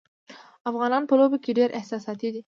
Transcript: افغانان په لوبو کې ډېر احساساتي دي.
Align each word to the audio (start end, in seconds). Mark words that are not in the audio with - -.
افغانان 0.69 1.03
په 1.07 1.13
لوبو 1.19 1.37
کې 1.43 1.51
ډېر 1.59 1.69
احساساتي 1.79 2.29
دي. 2.33 2.41